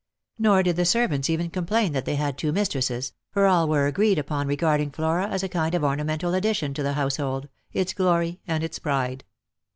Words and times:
Nor 0.39 0.63
did 0.63 0.77
the 0.77 0.83
servants 0.85 1.29
even 1.29 1.51
complain 1.51 1.91
that 1.93 2.05
they 2.05 2.15
had 2.15 2.35
two 2.35 2.51
mistresses, 2.51 3.13
for 3.31 3.45
all 3.45 3.67
were 3.69 3.85
agreed 3.85 4.17
upon 4.17 4.47
regarding 4.47 4.89
Flora 4.89 5.27
as 5.27 5.43
a 5.43 5.47
kind 5.47 5.75
of 5.75 5.83
ornamental 5.83 6.33
addition 6.33 6.73
to 6.73 6.81
the 6.81 6.93
household, 6.93 7.47
its 7.71 7.93
glory 7.93 8.39
and 8.47 8.63
its 8.63 8.79
pride. 8.79 9.23